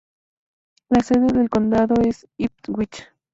[0.89, 3.07] La sede del condado es Ipswich.